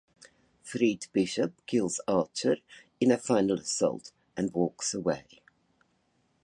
Freed, 0.63 1.05
Bishop 1.13 1.53
kills 1.67 2.01
Archer 2.07 2.57
in 2.99 3.11
a 3.11 3.19
final 3.19 3.59
assault 3.59 4.11
and 4.35 4.51
walks 4.51 4.95
away. 4.95 5.25